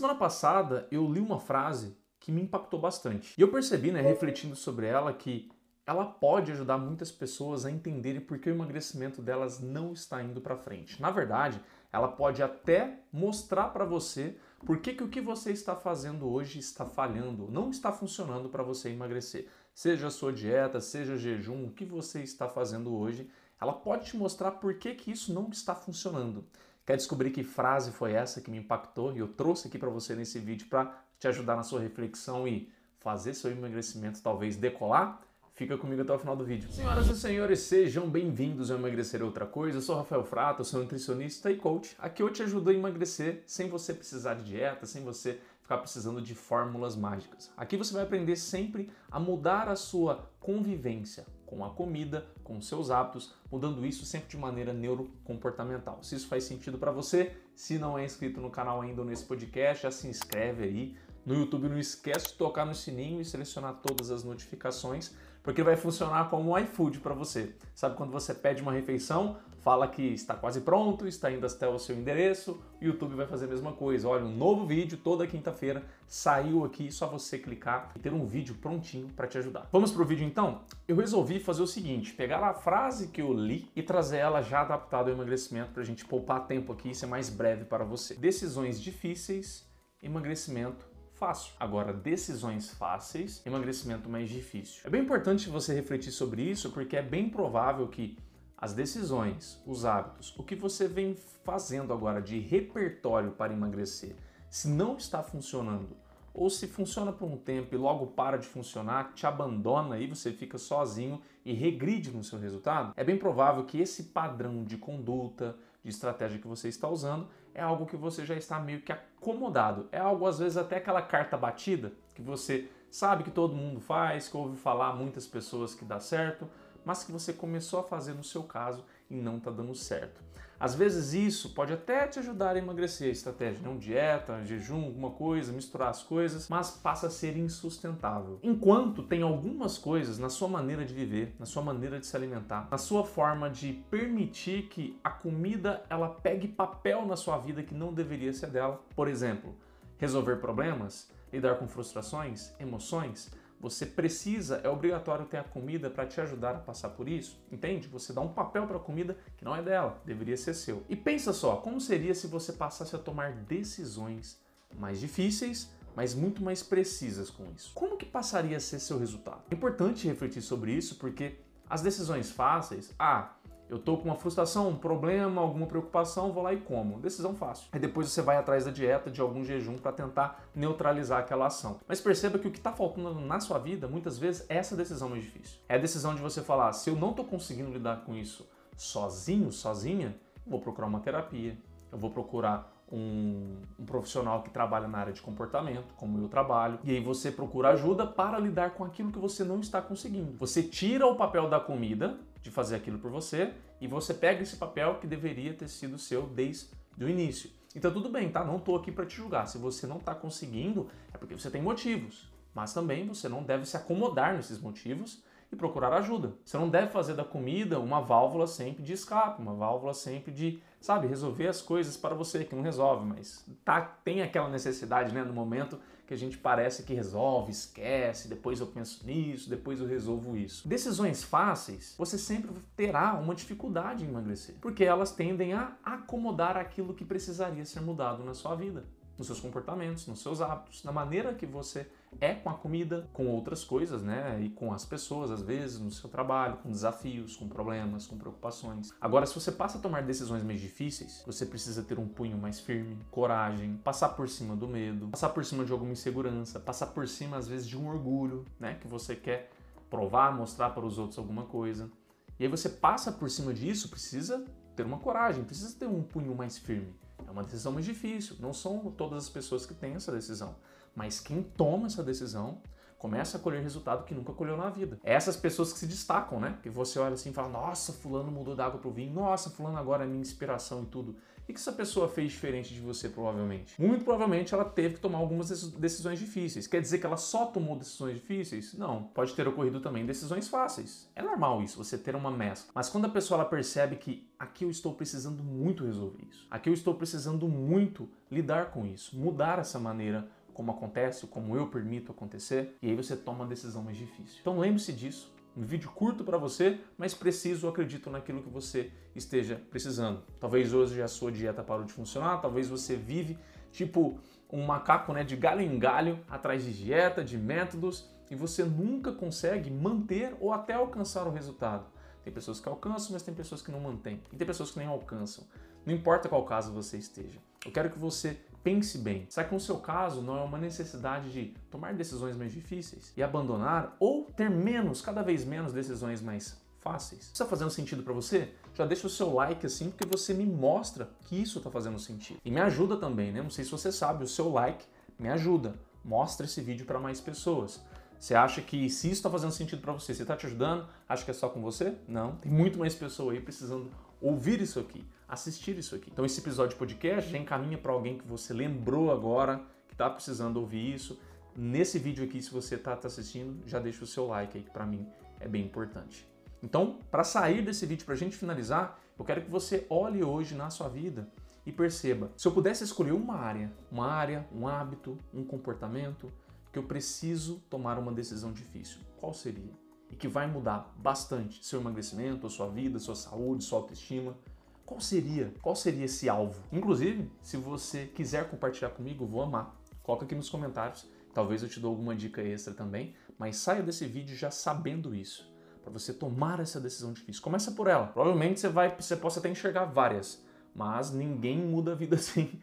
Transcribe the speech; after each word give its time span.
semana 0.00 0.14
passada 0.14 0.88
eu 0.90 1.06
li 1.12 1.20
uma 1.20 1.38
frase 1.38 1.94
que 2.18 2.32
me 2.32 2.40
impactou 2.40 2.80
bastante. 2.80 3.34
E 3.36 3.42
eu 3.42 3.50
percebi, 3.50 3.92
né, 3.92 4.00
refletindo 4.00 4.56
sobre 4.56 4.86
ela, 4.86 5.12
que 5.12 5.50
ela 5.86 6.06
pode 6.06 6.52
ajudar 6.52 6.78
muitas 6.78 7.12
pessoas 7.12 7.66
a 7.66 7.70
entenderem 7.70 8.20
por 8.20 8.38
que 8.38 8.48
o 8.48 8.54
emagrecimento 8.54 9.20
delas 9.20 9.60
não 9.60 9.92
está 9.92 10.22
indo 10.22 10.40
para 10.40 10.56
frente. 10.56 11.00
Na 11.02 11.10
verdade, 11.10 11.60
ela 11.92 12.08
pode 12.08 12.42
até 12.42 13.00
mostrar 13.12 13.68
para 13.68 13.84
você 13.84 14.36
por 14.64 14.78
que, 14.78 14.94
que 14.94 15.04
o 15.04 15.08
que 15.08 15.20
você 15.20 15.52
está 15.52 15.76
fazendo 15.76 16.30
hoje 16.30 16.58
está 16.58 16.86
falhando, 16.86 17.50
não 17.50 17.68
está 17.68 17.92
funcionando 17.92 18.48
para 18.48 18.62
você 18.62 18.88
emagrecer. 18.88 19.48
Seja 19.74 20.06
a 20.06 20.10
sua 20.10 20.32
dieta, 20.32 20.80
seja 20.80 21.16
jejum, 21.16 21.66
o 21.66 21.72
que 21.72 21.84
você 21.84 22.22
está 22.22 22.48
fazendo 22.48 22.94
hoje, 22.96 23.28
ela 23.60 23.74
pode 23.74 24.06
te 24.06 24.16
mostrar 24.16 24.52
por 24.52 24.74
que, 24.74 24.94
que 24.94 25.10
isso 25.10 25.34
não 25.34 25.50
está 25.50 25.74
funcionando. 25.74 26.46
Quer 26.86 26.96
descobrir 26.96 27.30
que 27.30 27.44
frase 27.44 27.92
foi 27.92 28.12
essa 28.12 28.40
que 28.40 28.50
me 28.50 28.58
impactou 28.58 29.14
e 29.14 29.18
eu 29.18 29.28
trouxe 29.28 29.68
aqui 29.68 29.78
para 29.78 29.90
você 29.90 30.14
nesse 30.14 30.38
vídeo 30.38 30.66
para 30.68 30.92
te 31.18 31.28
ajudar 31.28 31.56
na 31.56 31.62
sua 31.62 31.80
reflexão 31.80 32.48
e 32.48 32.70
fazer 32.98 33.34
seu 33.34 33.50
emagrecimento 33.50 34.20
talvez 34.22 34.56
decolar? 34.56 35.20
Fica 35.54 35.76
comigo 35.76 36.00
até 36.00 36.12
o 36.12 36.18
final 36.18 36.34
do 36.34 36.44
vídeo. 36.44 36.72
Senhoras 36.72 37.06
e 37.06 37.14
senhores, 37.14 37.60
sejam 37.60 38.08
bem-vindos 38.08 38.70
ao 38.70 38.78
Emagrecer 38.78 39.22
Outra 39.22 39.44
Coisa. 39.44 39.76
Eu 39.76 39.82
sou 39.82 39.94
Rafael 39.94 40.24
Frato, 40.24 40.64
sou 40.64 40.80
nutricionista 40.80 41.50
e 41.50 41.56
coach. 41.56 41.94
Aqui 41.98 42.22
eu 42.22 42.30
te 42.30 42.42
ajudo 42.42 42.70
a 42.70 42.72
emagrecer 42.72 43.42
sem 43.46 43.68
você 43.68 43.92
precisar 43.92 44.34
de 44.34 44.44
dieta, 44.44 44.86
sem 44.86 45.04
você 45.04 45.38
ficar 45.60 45.76
precisando 45.76 46.22
de 46.22 46.34
fórmulas 46.34 46.96
mágicas. 46.96 47.52
Aqui 47.56 47.76
você 47.76 47.92
vai 47.92 48.04
aprender 48.04 48.36
sempre 48.36 48.90
a 49.10 49.20
mudar 49.20 49.68
a 49.68 49.76
sua 49.76 50.30
convivência 50.40 51.26
com 51.50 51.64
a 51.64 51.70
comida, 51.70 52.24
com 52.44 52.60
seus 52.62 52.92
hábitos, 52.92 53.34
mudando 53.50 53.84
isso 53.84 54.06
sempre 54.06 54.28
de 54.28 54.36
maneira 54.36 54.72
neurocomportamental. 54.72 55.98
Se 56.00 56.14
isso 56.14 56.28
faz 56.28 56.44
sentido 56.44 56.78
para 56.78 56.92
você, 56.92 57.34
se 57.56 57.76
não 57.76 57.98
é 57.98 58.04
inscrito 58.04 58.40
no 58.40 58.50
canal 58.50 58.80
ainda 58.80 59.02
ou 59.02 59.06
nesse 59.06 59.24
podcast, 59.24 59.82
já 59.82 59.90
se 59.90 60.06
inscreve 60.06 60.62
aí. 60.62 60.96
No 61.26 61.34
YouTube 61.34 61.68
não 61.68 61.78
esquece 61.78 62.28
de 62.28 62.34
tocar 62.34 62.64
no 62.64 62.74
sininho 62.74 63.20
e 63.20 63.24
selecionar 63.24 63.80
todas 63.82 64.12
as 64.12 64.22
notificações 64.22 65.12
porque 65.42 65.62
vai 65.62 65.76
funcionar 65.76 66.28
como 66.28 66.50
um 66.50 66.58
iFood 66.58 67.00
para 67.00 67.14
você. 67.14 67.54
Sabe 67.74 67.96
quando 67.96 68.12
você 68.12 68.34
pede 68.34 68.62
uma 68.62 68.72
refeição, 68.72 69.38
fala 69.60 69.86
que 69.86 70.02
está 70.02 70.34
quase 70.34 70.62
pronto, 70.62 71.06
está 71.06 71.30
indo 71.30 71.46
até 71.46 71.68
o 71.68 71.78
seu 71.78 71.96
endereço, 71.96 72.60
o 72.80 72.84
YouTube 72.84 73.14
vai 73.14 73.26
fazer 73.26 73.44
a 73.44 73.48
mesma 73.48 73.72
coisa. 73.72 74.08
Olha, 74.08 74.24
um 74.24 74.36
novo 74.36 74.66
vídeo 74.66 74.98
toda 74.98 75.26
quinta-feira 75.26 75.84
saiu 76.06 76.64
aqui, 76.64 76.90
só 76.90 77.06
você 77.06 77.38
clicar 77.38 77.92
e 77.94 77.98
ter 77.98 78.12
um 78.12 78.24
vídeo 78.24 78.54
prontinho 78.54 79.08
para 79.08 79.26
te 79.26 79.38
ajudar. 79.38 79.68
Vamos 79.70 79.92
pro 79.92 80.04
vídeo 80.04 80.26
então? 80.26 80.62
Eu 80.88 80.96
resolvi 80.96 81.38
fazer 81.38 81.62
o 81.62 81.66
seguinte, 81.66 82.12
pegar 82.12 82.42
a 82.42 82.54
frase 82.54 83.08
que 83.08 83.22
eu 83.22 83.32
li 83.32 83.70
e 83.76 83.82
trazer 83.82 84.18
ela 84.18 84.42
já 84.42 84.62
adaptada 84.62 85.10
ao 85.10 85.16
emagrecimento 85.16 85.72
para 85.72 85.82
a 85.82 85.86
gente 85.86 86.04
poupar 86.04 86.46
tempo 86.46 86.72
aqui 86.72 86.90
e 86.90 86.94
ser 86.94 87.06
mais 87.06 87.28
breve 87.28 87.64
para 87.64 87.84
você. 87.84 88.14
Decisões 88.14 88.80
difíceis, 88.80 89.66
emagrecimento 90.02 90.90
fácil. 91.20 91.52
Agora, 91.60 91.92
decisões 91.92 92.70
fáceis, 92.70 93.44
emagrecimento 93.44 94.08
mais 94.08 94.30
difícil. 94.30 94.80
É 94.84 94.88
bem 94.88 95.02
importante 95.02 95.50
você 95.50 95.74
refletir 95.74 96.10
sobre 96.10 96.42
isso 96.42 96.70
porque 96.70 96.96
é 96.96 97.02
bem 97.02 97.28
provável 97.28 97.86
que 97.88 98.16
as 98.60 98.72
decisões, 98.74 99.62
os 99.66 99.84
hábitos, 99.84 100.36
o 100.38 100.44
que 100.44 100.54
você 100.54 100.86
vem 100.86 101.14
fazendo 101.44 101.92
agora 101.92 102.20
de 102.20 102.38
repertório 102.38 103.32
para 103.32 103.52
emagrecer, 103.52 104.14
se 104.50 104.68
não 104.68 104.96
está 104.96 105.22
funcionando, 105.22 105.96
ou 106.32 106.48
se 106.48 106.68
funciona 106.68 107.12
por 107.12 107.26
um 107.26 107.36
tempo 107.36 107.74
e 107.74 107.78
logo 107.78 108.08
para 108.08 108.36
de 108.36 108.46
funcionar, 108.46 109.12
te 109.14 109.26
abandona 109.26 109.98
e 109.98 110.06
você 110.06 110.32
fica 110.32 110.58
sozinho 110.58 111.20
e 111.44 111.52
regride 111.52 112.10
no 112.10 112.22
seu 112.22 112.38
resultado, 112.38 112.92
é 112.96 113.02
bem 113.02 113.18
provável 113.18 113.64
que 113.64 113.80
esse 113.80 114.04
padrão 114.04 114.62
de 114.62 114.76
conduta, 114.76 115.56
de 115.82 115.90
estratégia 115.90 116.38
que 116.38 116.46
você 116.46 116.68
está 116.68 116.88
usando, 116.88 117.28
é 117.54 117.62
algo 117.62 117.86
que 117.86 117.96
você 117.96 118.24
já 118.24 118.34
está 118.34 118.60
meio 118.60 118.82
que 118.82 118.92
acomodado. 118.92 119.88
É 119.90 119.98
algo, 119.98 120.26
às 120.26 120.38
vezes, 120.38 120.56
até 120.56 120.76
aquela 120.76 121.02
carta 121.02 121.36
batida 121.36 121.92
que 122.14 122.22
você 122.22 122.68
sabe 122.90 123.24
que 123.24 123.30
todo 123.30 123.56
mundo 123.56 123.80
faz, 123.80 124.28
que 124.28 124.36
ouve 124.36 124.56
falar 124.56 124.94
muitas 124.94 125.26
pessoas 125.26 125.74
que 125.74 125.84
dá 125.84 125.98
certo, 125.98 126.48
mas 126.84 127.04
que 127.04 127.12
você 127.12 127.32
começou 127.32 127.80
a 127.80 127.84
fazer 127.84 128.14
no 128.14 128.24
seu 128.24 128.42
caso 128.42 128.84
e 129.08 129.14
não 129.16 129.38
está 129.38 129.50
dando 129.50 129.74
certo. 129.74 130.20
Às 130.60 130.74
vezes 130.74 131.14
isso 131.14 131.54
pode 131.54 131.72
até 131.72 132.06
te 132.06 132.18
ajudar 132.18 132.54
a 132.54 132.58
emagrecer, 132.58 133.08
a 133.08 133.12
estratégia, 133.12 133.62
não 133.64 133.78
dieta, 133.78 134.44
jejum, 134.44 134.84
alguma 134.84 135.08
coisa, 135.08 135.50
misturar 135.54 135.88
as 135.88 136.02
coisas, 136.02 136.50
mas 136.50 136.72
passa 136.72 137.06
a 137.06 137.10
ser 137.10 137.34
insustentável. 137.38 138.38
Enquanto 138.42 139.02
tem 139.02 139.22
algumas 139.22 139.78
coisas 139.78 140.18
na 140.18 140.28
sua 140.28 140.48
maneira 140.48 140.84
de 140.84 140.92
viver, 140.92 141.34
na 141.38 141.46
sua 141.46 141.62
maneira 141.62 141.98
de 141.98 142.06
se 142.06 142.14
alimentar, 142.14 142.68
na 142.70 142.76
sua 142.76 143.04
forma 143.04 143.48
de 143.48 143.72
permitir 143.90 144.64
que 144.64 145.00
a 145.02 145.08
comida 145.08 145.82
ela 145.88 146.10
pegue 146.10 146.46
papel 146.46 147.06
na 147.06 147.16
sua 147.16 147.38
vida 147.38 147.62
que 147.62 147.74
não 147.74 147.94
deveria 147.94 148.32
ser 148.34 148.50
dela. 148.50 148.84
Por 148.94 149.08
exemplo, 149.08 149.56
resolver 149.96 150.36
problemas, 150.36 151.10
lidar 151.32 151.54
com 151.54 151.66
frustrações, 151.66 152.52
emoções, 152.60 153.30
você 153.60 153.84
precisa, 153.84 154.56
é 154.64 154.68
obrigatório 154.68 155.26
ter 155.26 155.36
a 155.36 155.44
comida 155.44 155.90
para 155.90 156.06
te 156.06 156.18
ajudar 156.20 156.56
a 156.56 156.58
passar 156.58 156.88
por 156.90 157.06
isso, 157.06 157.38
entende? 157.52 157.88
Você 157.88 158.12
dá 158.12 158.22
um 158.22 158.32
papel 158.32 158.66
para 158.66 158.78
a 158.78 158.80
comida 158.80 159.18
que 159.36 159.44
não 159.44 159.54
é 159.54 159.62
dela, 159.62 160.00
deveria 160.06 160.36
ser 160.36 160.54
seu. 160.54 160.82
E 160.88 160.96
pensa 160.96 161.32
só, 161.34 161.56
como 161.56 161.78
seria 161.78 162.14
se 162.14 162.26
você 162.26 162.54
passasse 162.54 162.96
a 162.96 162.98
tomar 162.98 163.32
decisões 163.32 164.40
mais 164.78 164.98
difíceis, 164.98 165.70
mas 165.94 166.14
muito 166.14 166.42
mais 166.42 166.62
precisas 166.62 167.28
com 167.28 167.44
isso? 167.54 167.72
Como 167.74 167.98
que 167.98 168.06
passaria 168.06 168.56
a 168.56 168.60
ser 168.60 168.78
seu 168.78 168.98
resultado? 168.98 169.42
É 169.50 169.54
importante 169.54 170.08
refletir 170.08 170.40
sobre 170.40 170.72
isso 170.72 170.96
porque 170.96 171.36
as 171.68 171.82
decisões 171.82 172.30
fáceis, 172.30 172.92
ah, 172.98 173.36
eu 173.70 173.78
tô 173.78 173.96
com 173.96 174.04
uma 174.04 174.16
frustração, 174.16 174.68
um 174.68 174.76
problema, 174.76 175.40
alguma 175.40 175.64
preocupação, 175.64 176.32
vou 176.32 176.42
lá 176.42 176.52
e 176.52 176.58
como. 176.58 176.98
Decisão 176.98 177.34
fácil. 177.34 177.68
Aí 177.70 177.78
depois 177.78 178.08
você 178.08 178.20
vai 178.20 178.36
atrás 178.36 178.64
da 178.64 178.72
dieta, 178.72 179.08
de 179.08 179.20
algum 179.20 179.44
jejum 179.44 179.76
para 179.78 179.92
tentar 179.92 180.44
neutralizar 180.54 181.20
aquela 181.20 181.46
ação. 181.46 181.78
Mas 181.86 182.00
perceba 182.00 182.38
que 182.38 182.48
o 182.48 182.50
que 182.50 182.58
está 182.58 182.72
faltando 182.72 183.20
na 183.20 183.38
sua 183.38 183.58
vida, 183.58 183.86
muitas 183.86 184.18
vezes, 184.18 184.44
é 184.48 184.56
essa 184.56 184.74
decisão 184.74 185.08
mais 185.08 185.22
difícil. 185.22 185.60
É 185.68 185.76
a 185.76 185.78
decisão 185.78 186.16
de 186.16 186.20
você 186.20 186.42
falar, 186.42 186.72
se 186.72 186.90
eu 186.90 186.96
não 186.96 187.12
tô 187.12 187.22
conseguindo 187.22 187.70
lidar 187.70 188.04
com 188.04 188.16
isso 188.16 188.48
sozinho, 188.76 189.52
sozinha, 189.52 190.16
vou 190.44 190.58
procurar 190.58 190.88
uma 190.88 191.00
terapia, 191.00 191.56
eu 191.92 191.98
vou 191.98 192.10
procurar 192.10 192.72
um, 192.90 193.56
um, 193.78 193.84
profissional 193.84 194.42
que 194.42 194.50
trabalha 194.50 194.88
na 194.88 194.98
área 194.98 195.12
de 195.12 195.22
comportamento, 195.22 195.94
como 195.96 196.18
eu 196.18 196.28
trabalho, 196.28 196.78
e 196.82 196.90
aí 196.90 197.00
você 197.00 197.30
procura 197.30 197.70
ajuda 197.70 198.06
para 198.06 198.38
lidar 198.38 198.70
com 198.70 198.84
aquilo 198.84 199.12
que 199.12 199.18
você 199.18 199.44
não 199.44 199.60
está 199.60 199.80
conseguindo. 199.80 200.36
Você 200.38 200.62
tira 200.62 201.06
o 201.06 201.14
papel 201.14 201.48
da 201.48 201.60
comida, 201.60 202.18
de 202.42 202.50
fazer 202.50 202.76
aquilo 202.76 202.98
por 202.98 203.10
você, 203.10 203.52
e 203.80 203.86
você 203.86 204.14
pega 204.14 204.42
esse 204.42 204.56
papel 204.56 204.96
que 204.96 205.06
deveria 205.06 205.54
ter 205.54 205.68
sido 205.68 205.98
seu 205.98 206.26
desde 206.26 206.68
o 206.98 207.08
início. 207.08 207.50
Então 207.74 207.92
tudo 207.92 208.08
bem, 208.08 208.30
tá? 208.30 208.44
Não 208.44 208.56
estou 208.56 208.76
aqui 208.76 208.90
para 208.90 209.06
te 209.06 209.16
julgar. 209.16 209.46
Se 209.46 209.58
você 209.58 209.86
não 209.86 209.98
está 209.98 210.14
conseguindo, 210.14 210.88
é 211.14 211.18
porque 211.18 211.34
você 211.34 211.50
tem 211.50 211.62
motivos. 211.62 212.28
Mas 212.54 212.72
também 212.74 213.06
você 213.06 213.28
não 213.28 213.42
deve 213.42 213.64
se 213.64 213.76
acomodar 213.76 214.34
nesses 214.34 214.58
motivos 214.58 215.22
e 215.52 215.56
procurar 215.56 215.92
ajuda. 215.92 216.32
Você 216.44 216.56
não 216.56 216.68
deve 216.68 216.88
fazer 216.88 217.14
da 217.14 217.24
comida 217.24 217.78
uma 217.80 218.00
válvula 218.00 218.46
sempre 218.46 218.82
de 218.82 218.92
escape, 218.92 219.42
uma 219.42 219.54
válvula 219.54 219.94
sempre 219.94 220.32
de, 220.32 220.60
sabe, 220.80 221.06
resolver 221.06 221.48
as 221.48 221.60
coisas 221.60 221.96
para 221.96 222.14
você, 222.14 222.44
que 222.44 222.54
não 222.54 222.62
resolve, 222.62 223.04
mas 223.04 223.44
tá, 223.64 223.80
tem 224.04 224.22
aquela 224.22 224.48
necessidade, 224.48 225.12
né, 225.12 225.22
no 225.22 225.32
momento 225.32 225.78
que 226.10 226.14
a 226.14 226.18
gente 226.18 226.36
parece 226.36 226.82
que 226.82 226.92
resolve, 226.92 227.52
esquece, 227.52 228.26
depois 228.26 228.58
eu 228.58 228.66
penso 228.66 229.06
nisso, 229.06 229.48
depois 229.48 229.80
eu 229.80 229.86
resolvo 229.86 230.36
isso. 230.36 230.66
Decisões 230.66 231.22
fáceis, 231.22 231.94
você 231.96 232.18
sempre 232.18 232.50
terá 232.74 233.14
uma 233.14 233.32
dificuldade 233.32 234.04
em 234.04 234.08
emagrecer, 234.08 234.56
porque 234.60 234.82
elas 234.82 235.12
tendem 235.12 235.52
a 235.52 235.76
acomodar 235.84 236.56
aquilo 236.56 236.94
que 236.94 237.04
precisaria 237.04 237.64
ser 237.64 237.80
mudado 237.80 238.24
na 238.24 238.34
sua 238.34 238.56
vida 238.56 238.84
nos 239.20 239.26
seus 239.26 239.38
comportamentos, 239.38 240.06
nos 240.06 240.22
seus 240.22 240.40
hábitos, 240.40 240.82
na 240.82 240.90
maneira 240.90 241.34
que 241.34 241.44
você 241.44 241.86
é 242.18 242.32
com 242.32 242.48
a 242.48 242.54
comida, 242.54 243.06
com 243.12 243.26
outras 243.26 243.62
coisas, 243.62 244.02
né? 244.02 244.40
E 244.40 244.48
com 244.48 244.72
as 244.72 244.86
pessoas, 244.86 245.30
às 245.30 245.42
vezes, 245.42 245.78
no 245.78 245.90
seu 245.90 246.08
trabalho, 246.08 246.56
com 246.56 246.70
desafios, 246.70 247.36
com 247.36 247.46
problemas, 247.46 248.06
com 248.06 248.16
preocupações. 248.16 248.94
Agora, 248.98 249.26
se 249.26 249.34
você 249.34 249.52
passa 249.52 249.76
a 249.76 249.80
tomar 249.80 250.02
decisões 250.04 250.42
mais 250.42 250.58
difíceis, 250.58 251.22
você 251.26 251.44
precisa 251.44 251.82
ter 251.82 251.98
um 251.98 252.08
punho 252.08 252.38
mais 252.38 252.60
firme, 252.60 252.96
coragem, 253.10 253.76
passar 253.84 254.08
por 254.08 254.26
cima 254.26 254.56
do 254.56 254.66
medo, 254.66 255.08
passar 255.08 255.28
por 255.28 255.44
cima 255.44 255.66
de 255.66 255.72
alguma 255.72 255.92
insegurança, 255.92 256.58
passar 256.58 256.86
por 256.86 257.06
cima, 257.06 257.36
às 257.36 257.46
vezes, 257.46 257.68
de 257.68 257.76
um 257.76 257.90
orgulho, 257.90 258.46
né? 258.58 258.78
Que 258.80 258.88
você 258.88 259.14
quer 259.14 259.50
provar, 259.90 260.34
mostrar 260.34 260.70
para 260.70 260.86
os 260.86 260.98
outros 260.98 261.18
alguma 261.18 261.44
coisa. 261.44 261.90
E 262.38 262.44
aí 262.44 262.48
você 262.48 262.70
passa 262.70 263.12
por 263.12 263.28
cima 263.28 263.52
disso, 263.52 263.90
precisa 263.90 264.42
ter 264.74 264.86
uma 264.86 264.96
coragem, 264.96 265.44
precisa 265.44 265.78
ter 265.78 265.86
um 265.86 266.02
punho 266.02 266.34
mais 266.34 266.56
firme. 266.56 266.94
É 267.26 267.30
uma 267.30 267.42
decisão 267.42 267.72
mais 267.72 267.84
difícil, 267.84 268.36
não 268.40 268.52
são 268.52 268.90
todas 268.92 269.24
as 269.24 269.30
pessoas 269.30 269.66
que 269.66 269.74
têm 269.74 269.94
essa 269.94 270.12
decisão, 270.12 270.56
mas 270.94 271.20
quem 271.20 271.42
toma 271.42 271.86
essa 271.86 272.02
decisão 272.02 272.60
começa 272.98 273.38
a 273.38 273.40
colher 273.40 273.62
resultado 273.62 274.04
que 274.04 274.14
nunca 274.14 274.32
colheu 274.32 274.58
na 274.58 274.68
vida. 274.68 274.98
É 275.02 275.14
essas 275.14 275.34
pessoas 275.34 275.72
que 275.72 275.78
se 275.78 275.86
destacam, 275.86 276.38
né? 276.38 276.58
Que 276.62 276.68
você 276.68 276.98
olha 276.98 277.14
assim 277.14 277.30
e 277.30 277.32
fala: 277.32 277.48
"Nossa, 277.48 277.94
fulano 277.94 278.30
mudou 278.30 278.54
da 278.54 278.66
água 278.66 278.78
pro 278.78 278.90
vinho. 278.90 279.14
Nossa, 279.14 279.48
fulano 279.48 279.78
agora 279.78 280.04
é 280.04 280.06
minha 280.06 280.20
inspiração 280.20 280.82
e 280.82 280.86
tudo". 280.86 281.16
Que 281.52 281.58
essa 281.58 281.72
pessoa 281.72 282.08
fez 282.08 282.32
diferente 282.32 282.72
de 282.72 282.80
você, 282.80 283.08
provavelmente? 283.08 283.80
Muito 283.80 284.04
provavelmente 284.04 284.54
ela 284.54 284.64
teve 284.64 284.94
que 284.94 285.00
tomar 285.00 285.18
algumas 285.18 285.48
decisões 285.72 286.18
difíceis. 286.18 286.66
Quer 286.66 286.80
dizer 286.80 286.98
que 286.98 287.06
ela 287.06 287.16
só 287.16 287.46
tomou 287.46 287.76
decisões 287.76 288.14
difíceis? 288.14 288.74
Não. 288.74 289.04
Pode 289.04 289.34
ter 289.34 289.46
ocorrido 289.48 289.80
também 289.80 290.06
decisões 290.06 290.48
fáceis. 290.48 291.10
É 291.14 291.22
normal 291.22 291.62
isso, 291.62 291.76
você 291.76 291.98
ter 291.98 292.14
uma 292.14 292.30
mescla. 292.30 292.70
Mas 292.74 292.88
quando 292.88 293.06
a 293.06 293.08
pessoa 293.08 293.40
ela 293.40 293.48
percebe 293.48 293.96
que 293.96 294.28
aqui 294.38 294.64
eu 294.64 294.70
estou 294.70 294.94
precisando 294.94 295.42
muito 295.42 295.84
resolver 295.84 296.24
isso, 296.30 296.46
aqui 296.50 296.68
eu 296.68 296.74
estou 296.74 296.94
precisando 296.94 297.48
muito 297.48 298.08
lidar 298.30 298.70
com 298.70 298.86
isso, 298.86 299.18
mudar 299.18 299.58
essa 299.58 299.78
maneira 299.78 300.28
como 300.52 300.72
acontece, 300.72 301.26
como 301.26 301.56
eu 301.56 301.68
permito 301.68 302.12
acontecer, 302.12 302.76
e 302.82 302.90
aí 302.90 302.94
você 302.94 303.16
toma 303.16 303.40
uma 303.40 303.46
decisão 303.46 303.82
mais 303.82 303.96
difícil. 303.96 304.38
Então 304.40 304.58
lembre-se 304.58 304.92
disso, 304.92 305.32
um 305.56 305.62
vídeo 305.62 305.90
curto 305.90 306.24
para 306.24 306.38
você, 306.38 306.80
mas 306.96 307.14
preciso, 307.14 307.68
acredito 307.68 308.10
naquilo 308.10 308.42
que 308.42 308.48
você 308.48 308.92
esteja 309.14 309.60
precisando. 309.70 310.22
Talvez 310.38 310.72
hoje 310.72 311.02
a 311.02 311.08
sua 311.08 311.32
dieta 311.32 311.62
parou 311.62 311.84
de 311.84 311.92
funcionar, 311.92 312.40
talvez 312.40 312.68
você 312.68 312.96
vive 312.96 313.38
tipo 313.72 314.18
um 314.52 314.64
macaco 314.64 315.12
né, 315.12 315.22
de 315.22 315.36
galho 315.36 315.60
em 315.60 315.78
galho 315.78 316.18
atrás 316.28 316.64
de 316.64 316.72
dieta, 316.72 317.24
de 317.24 317.38
métodos, 317.38 318.08
e 318.30 318.34
você 318.34 318.64
nunca 318.64 319.12
consegue 319.12 319.70
manter 319.70 320.36
ou 320.40 320.52
até 320.52 320.74
alcançar 320.74 321.26
o 321.26 321.30
resultado. 321.30 321.86
Tem 322.22 322.32
pessoas 322.32 322.60
que 322.60 322.68
alcançam, 322.68 323.12
mas 323.12 323.22
tem 323.22 323.34
pessoas 323.34 323.62
que 323.62 323.72
não 323.72 323.80
mantêm. 323.80 324.22
E 324.32 324.36
tem 324.36 324.46
pessoas 324.46 324.70
que 324.70 324.78
nem 324.78 324.86
alcançam. 324.86 325.44
Não 325.84 325.94
importa 325.94 326.28
qual 326.28 326.44
caso 326.44 326.72
você 326.72 326.98
esteja. 326.98 327.40
Eu 327.64 327.72
quero 327.72 327.90
que 327.90 327.98
você 327.98 328.38
pense 328.62 328.98
bem. 328.98 329.26
Será 329.28 329.46
que 329.46 329.54
no 329.54 329.60
seu 329.60 329.78
caso 329.78 330.20
não 330.20 330.36
é 330.36 330.42
uma 330.42 330.58
necessidade 330.58 331.32
de 331.32 331.54
tomar 331.70 331.94
decisões 331.94 332.36
mais 332.36 332.52
difíceis 332.52 333.12
e 333.16 333.22
abandonar 333.22 333.96
ou 333.98 334.24
ter 334.24 334.50
menos, 334.50 335.00
cada 335.00 335.22
vez 335.22 335.44
menos 335.44 335.72
decisões 335.72 336.20
mais 336.20 336.60
fáceis? 336.80 337.22
Isso 337.22 337.32
está 337.32 337.46
fazendo 337.46 337.70
sentido 337.70 338.02
para 338.02 338.12
você? 338.12 338.52
Já 338.74 338.86
deixa 338.86 339.06
o 339.06 339.10
seu 339.10 339.32
like 339.34 339.66
assim, 339.66 339.90
porque 339.90 340.06
você 340.06 340.32
me 340.34 340.46
mostra 340.46 341.10
que 341.22 341.40
isso 341.40 341.58
está 341.58 341.70
fazendo 341.70 341.98
sentido. 341.98 342.40
E 342.44 342.50
me 342.50 342.60
ajuda 342.60 342.96
também, 342.96 343.32
né? 343.32 343.42
Não 343.42 343.50
sei 343.50 343.64
se 343.64 343.70
você 343.70 343.90
sabe, 343.90 344.24
o 344.24 344.28
seu 344.28 344.50
like 344.50 344.84
me 345.18 345.28
ajuda. 345.28 345.74
Mostra 346.04 346.46
esse 346.46 346.60
vídeo 346.60 346.86
para 346.86 346.98
mais 346.98 347.20
pessoas. 347.20 347.80
Você 348.18 348.34
acha 348.34 348.60
que 348.60 348.90
se 348.90 349.06
isso 349.06 349.14
está 349.14 349.30
fazendo 349.30 349.50
sentido 349.50 349.80
para 349.80 349.94
você, 349.94 350.14
se 350.14 350.22
está 350.22 350.36
te 350.36 350.46
ajudando, 350.46 350.86
acha 351.08 351.24
que 351.24 351.30
é 351.30 351.34
só 351.34 351.48
com 351.48 351.62
você? 351.62 351.94
Não. 352.06 352.36
Tem 352.36 352.52
muito 352.52 352.78
mais 352.78 352.94
pessoa 352.94 353.32
aí 353.32 353.40
precisando 353.40 353.90
ouvir 354.20 354.60
isso 354.60 354.78
aqui, 354.78 355.04
assistir 355.28 355.78
isso 355.78 355.94
aqui. 355.94 356.10
Então 356.12 356.24
esse 356.24 356.40
episódio 356.40 356.72
de 356.72 356.76
podcast 356.76 357.30
já 357.30 357.38
encaminha 357.38 357.78
para 357.78 357.92
alguém 357.92 358.18
que 358.18 358.26
você 358.26 358.52
lembrou 358.52 359.10
agora, 359.10 359.62
que 359.88 359.94
está 359.94 360.08
precisando 360.10 360.58
ouvir 360.58 360.94
isso. 360.94 361.18
Nesse 361.56 361.98
vídeo 361.98 362.24
aqui, 362.24 362.40
se 362.40 362.50
você 362.50 362.76
está 362.76 362.96
tá 362.96 363.08
assistindo, 363.08 363.66
já 363.66 363.78
deixa 363.78 364.04
o 364.04 364.06
seu 364.06 364.26
like 364.26 364.56
aí, 364.56 364.64
que 364.64 364.70
para 364.70 364.86
mim 364.86 365.06
é 365.38 365.48
bem 365.48 365.64
importante. 365.64 366.28
Então, 366.62 366.98
para 367.10 367.24
sair 367.24 367.62
desse 367.62 367.86
vídeo, 367.86 368.04
para 368.04 368.14
a 368.14 368.18
gente 368.18 368.36
finalizar, 368.36 369.00
eu 369.18 369.24
quero 369.24 369.42
que 369.42 369.50
você 369.50 369.86
olhe 369.88 370.22
hoje 370.22 370.54
na 370.54 370.70
sua 370.70 370.88
vida 370.88 371.28
e 371.64 371.72
perceba, 371.72 372.30
se 372.36 372.46
eu 372.46 372.52
pudesse 372.52 372.84
escolher 372.84 373.12
uma 373.12 373.36
área, 373.36 373.72
uma 373.90 374.06
área, 374.06 374.46
um 374.52 374.66
hábito, 374.66 375.16
um 375.32 375.44
comportamento, 375.44 376.30
que 376.72 376.78
eu 376.78 376.82
preciso 376.82 377.62
tomar 377.68 377.98
uma 377.98 378.12
decisão 378.12 378.52
difícil, 378.52 379.00
qual 379.18 379.34
seria? 379.34 379.72
E 380.10 380.16
que 380.16 380.28
vai 380.28 380.46
mudar 380.46 380.92
bastante 380.96 381.64
seu 381.64 381.80
emagrecimento, 381.80 382.48
sua 382.50 382.68
vida, 382.68 382.98
sua 382.98 383.14
saúde, 383.14 383.64
sua 383.64 383.78
autoestima. 383.78 384.36
Qual 384.84 385.00
seria? 385.00 385.54
Qual 385.62 385.76
seria 385.76 386.04
esse 386.04 386.28
alvo? 386.28 386.60
Inclusive, 386.72 387.30
se 387.40 387.56
você 387.56 388.06
quiser 388.06 388.50
compartilhar 388.50 388.90
comigo, 388.90 389.24
vou 389.24 389.42
amar. 389.42 389.76
Coloca 390.02 390.24
aqui 390.24 390.34
nos 390.34 390.50
comentários, 390.50 391.08
talvez 391.32 391.62
eu 391.62 391.68
te 391.68 391.78
dou 391.78 391.90
alguma 391.90 392.16
dica 392.16 392.42
extra 392.42 392.74
também, 392.74 393.14
mas 393.38 393.56
saia 393.56 393.82
desse 393.82 394.04
vídeo 394.06 394.36
já 394.36 394.50
sabendo 394.50 395.14
isso, 395.14 395.48
para 395.82 395.92
você 395.92 396.12
tomar 396.12 396.58
essa 396.58 396.80
decisão 396.80 397.12
difícil. 397.12 397.42
Começa 397.42 397.70
por 397.70 397.86
ela. 397.86 398.08
Provavelmente 398.08 398.58
você 398.58 398.68
vai, 398.68 398.94
você 398.96 399.16
possa 399.16 399.38
até 399.38 399.48
enxergar 399.48 399.84
várias, 399.84 400.44
mas 400.74 401.12
ninguém 401.12 401.58
muda 401.58 401.92
a 401.92 401.94
vida 401.94 402.16
assim 402.16 402.60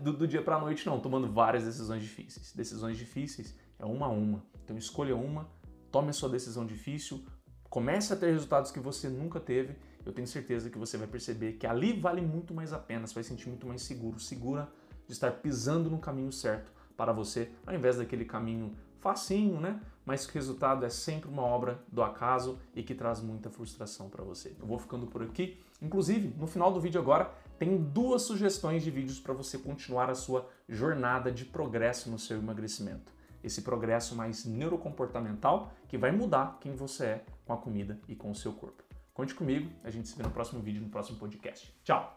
do, 0.00 0.12
do 0.12 0.28
dia 0.28 0.42
para 0.42 0.56
a 0.56 0.60
noite 0.60 0.86
não, 0.86 1.00
tomando 1.00 1.30
várias 1.32 1.64
decisões 1.64 2.02
difíceis. 2.02 2.52
Decisões 2.54 2.96
difíceis 2.96 3.56
é 3.78 3.84
uma 3.84 4.06
a 4.06 4.08
uma. 4.08 4.44
Então 4.64 4.76
escolha 4.76 5.16
uma 5.16 5.48
tome 5.90 6.10
a 6.10 6.12
sua 6.12 6.28
decisão 6.28 6.66
difícil, 6.66 7.24
comece 7.68 8.12
a 8.12 8.16
ter 8.16 8.32
resultados 8.32 8.70
que 8.70 8.80
você 8.80 9.08
nunca 9.08 9.38
teve. 9.38 9.76
Eu 10.04 10.12
tenho 10.12 10.26
certeza 10.26 10.70
que 10.70 10.78
você 10.78 10.96
vai 10.96 11.06
perceber 11.06 11.54
que 11.54 11.66
ali 11.66 11.92
vale 11.98 12.20
muito 12.20 12.54
mais 12.54 12.72
a 12.72 12.78
pena, 12.78 13.06
você 13.06 13.14
vai 13.14 13.24
sentir 13.24 13.48
muito 13.48 13.66
mais 13.66 13.82
seguro, 13.82 14.18
segura 14.18 14.68
de 15.06 15.12
estar 15.12 15.30
pisando 15.32 15.90
no 15.90 15.98
caminho 15.98 16.32
certo 16.32 16.72
para 16.96 17.12
você, 17.12 17.50
ao 17.66 17.74
invés 17.74 17.96
daquele 17.96 18.24
caminho 18.24 18.74
facinho, 19.00 19.60
né? 19.60 19.80
Mas 20.04 20.26
que 20.26 20.32
o 20.32 20.34
resultado 20.34 20.84
é 20.84 20.90
sempre 20.90 21.28
uma 21.30 21.42
obra 21.42 21.82
do 21.92 22.02
acaso 22.02 22.58
e 22.74 22.82
que 22.82 22.94
traz 22.94 23.20
muita 23.20 23.50
frustração 23.50 24.08
para 24.08 24.24
você. 24.24 24.56
Eu 24.58 24.66
vou 24.66 24.78
ficando 24.78 25.06
por 25.06 25.22
aqui. 25.22 25.62
Inclusive, 25.80 26.34
no 26.36 26.46
final 26.46 26.72
do 26.72 26.80
vídeo 26.80 27.00
agora, 27.00 27.30
tem 27.58 27.76
duas 27.76 28.22
sugestões 28.22 28.82
de 28.82 28.90
vídeos 28.90 29.20
para 29.20 29.32
você 29.32 29.58
continuar 29.58 30.10
a 30.10 30.14
sua 30.14 30.48
jornada 30.68 31.30
de 31.30 31.44
progresso 31.44 32.10
no 32.10 32.18
seu 32.18 32.38
emagrecimento 32.38 33.17
esse 33.42 33.62
progresso 33.62 34.14
mais 34.14 34.44
neurocomportamental 34.44 35.72
que 35.88 35.98
vai 35.98 36.12
mudar 36.12 36.58
quem 36.60 36.74
você 36.74 37.04
é 37.04 37.24
com 37.44 37.52
a 37.52 37.56
comida 37.56 37.98
e 38.08 38.14
com 38.14 38.30
o 38.30 38.34
seu 38.34 38.52
corpo. 38.52 38.82
Conte 39.12 39.34
comigo, 39.34 39.70
a 39.82 39.90
gente 39.90 40.08
se 40.08 40.16
vê 40.16 40.22
no 40.22 40.30
próximo 40.30 40.60
vídeo, 40.60 40.80
no 40.80 40.88
próximo 40.88 41.18
podcast. 41.18 41.74
Tchau! 41.82 42.16